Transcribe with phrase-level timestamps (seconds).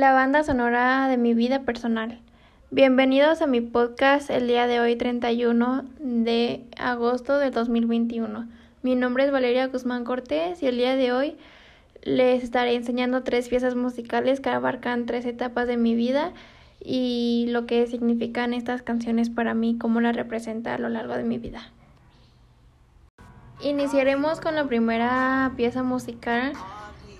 [0.00, 2.20] la banda sonora de mi vida personal.
[2.70, 8.48] Bienvenidos a mi podcast el día de hoy 31 de agosto de 2021.
[8.80, 11.36] Mi nombre es Valeria Guzmán Cortés y el día de hoy
[12.02, 16.32] les estaré enseñando tres piezas musicales que abarcan tres etapas de mi vida
[16.82, 21.24] y lo que significan estas canciones para mí, cómo las representa a lo largo de
[21.24, 21.60] mi vida.
[23.62, 26.54] Iniciaremos con la primera pieza musical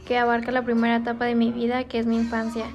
[0.06, 2.66] que abarca la primera etapa de mi vida, que es mi infancia.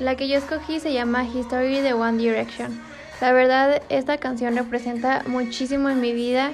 [0.00, 2.80] La que yo escogí se llama History de One Direction.
[3.20, 6.52] La verdad, esta canción representa muchísimo en mi vida,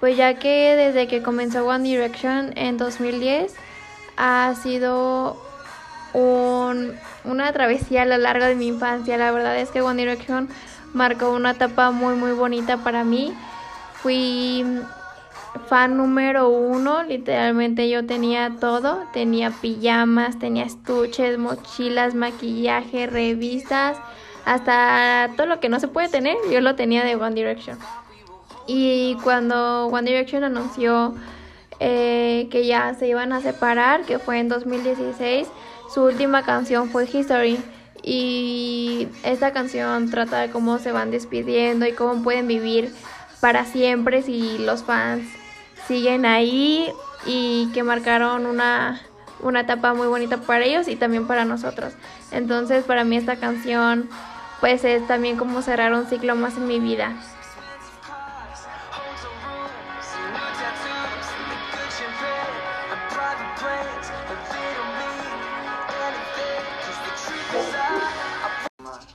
[0.00, 3.54] pues ya que desde que comenzó One Direction en 2010
[4.16, 5.36] ha sido
[6.12, 9.16] un, una travesía a lo largo de mi infancia.
[9.16, 10.48] La verdad es que One Direction
[10.94, 13.34] marcó una etapa muy muy bonita para mí.
[13.94, 14.64] Fui
[15.66, 23.98] fan número uno, literalmente yo tenía todo, tenía pijamas, tenía estuches, mochilas, maquillaje, revistas,
[24.44, 27.78] hasta todo lo que no se puede tener, yo lo tenía de One Direction.
[28.66, 31.14] Y cuando One Direction anunció
[31.80, 35.48] eh, que ya se iban a separar, que fue en 2016,
[35.92, 37.58] su última canción fue History.
[38.02, 42.92] Y esta canción trata de cómo se van despidiendo y cómo pueden vivir
[43.40, 45.24] para siempre si los fans
[45.86, 46.92] siguen ahí
[47.26, 49.00] y que marcaron una,
[49.40, 51.94] una etapa muy bonita para ellos y también para nosotros.
[52.30, 54.08] Entonces para mí esta canción
[54.60, 57.12] pues es también como cerrar un ciclo más en mi vida.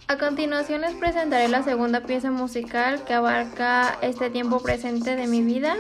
[0.07, 5.41] A continuación les presentaré la segunda pieza musical que abarca este tiempo presente de mi
[5.41, 5.75] vida.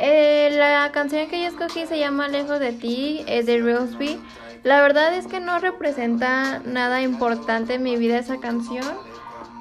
[0.00, 4.18] Eh, la canción que yo escogí se llama Lejos de ti, es de Roseby.
[4.64, 8.84] La verdad es que no representa nada importante en mi vida esa canción,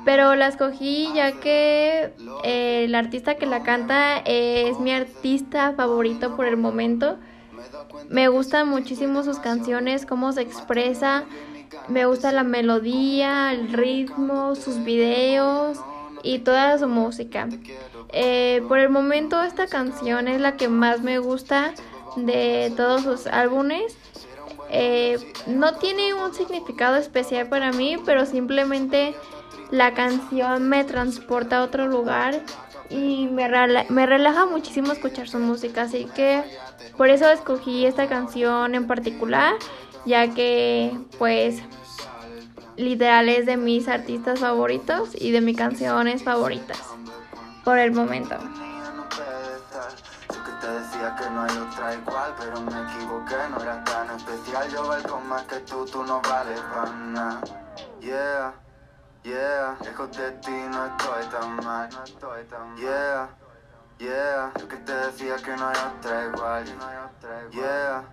[0.03, 2.11] pero la escogí ya que
[2.43, 7.19] eh, el artista que la canta es mi artista favorito por el momento.
[8.09, 11.23] Me gustan muchísimo sus canciones, cómo se expresa,
[11.87, 15.79] me gusta la melodía, el ritmo, sus videos
[16.23, 17.49] y toda su música.
[18.09, 21.73] Eh, por el momento esta canción es la que más me gusta
[22.15, 23.97] de todos sus álbumes.
[24.69, 29.15] Eh, no tiene un significado especial para mí, pero simplemente
[29.71, 32.41] la canción me transporta a otro lugar
[32.89, 33.49] y me,
[33.89, 35.83] me relaja muchísimo escuchar su música.
[35.83, 36.43] Así que
[36.97, 39.53] por eso escogí esta canción en particular,
[40.05, 41.61] ya que pues
[42.77, 46.81] literal es de mis artistas favoritos y de mis canciones favoritas
[47.63, 48.35] por el momento.
[51.03, 54.69] Decía que no hay otra igual, pero me equivoqué, no era tan especial.
[54.69, 57.41] Yo valgo más que tú, tú no vales para nada.
[57.99, 58.53] Yeah,
[59.23, 62.79] yeah, lejos de ti no estoy tan mal, no estoy tan mal.
[62.79, 63.29] Yeah,
[63.99, 66.65] yeah, yo que te decía que no hay otra igual.
[67.51, 68.03] Yeah,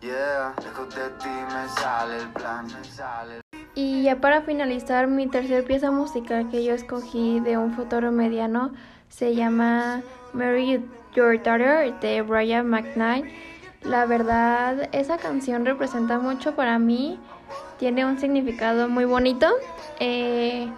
[0.00, 3.40] yeah, lejos de ti me sale el plan, me sale el
[3.76, 8.72] y ya para finalizar, mi tercera pieza musical que yo escogí de un futuro mediano
[9.10, 10.82] se llama Mary
[11.14, 13.26] Your Daughter de Brian McKnight.
[13.82, 17.18] La verdad, esa canción representa mucho para mí,
[17.78, 19.46] tiene un significado muy bonito.
[19.98, 20.70] Eh,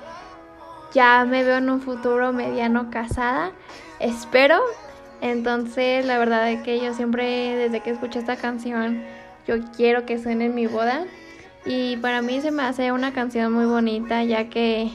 [0.92, 3.52] ya me veo en un futuro mediano casada,
[4.00, 4.60] espero.
[5.20, 9.04] Entonces, la verdad es que yo siempre, desde que escuché esta canción,
[9.46, 11.04] yo quiero que suene en mi boda.
[11.64, 14.90] Y para mí se me hace una canción muy bonita ya que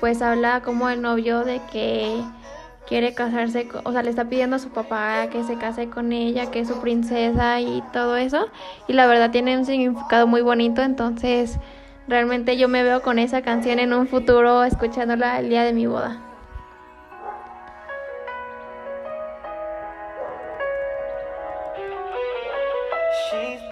[0.00, 2.20] pues habla como el novio de que
[2.92, 6.50] quiere casarse, o sea, le está pidiendo a su papá que se case con ella,
[6.50, 8.50] que es su princesa y todo eso.
[8.86, 11.58] Y la verdad tiene un significado muy bonito, entonces
[12.06, 15.86] realmente yo me veo con esa canción en un futuro escuchándola el día de mi
[15.86, 16.20] boda.
[23.30, 23.62] She's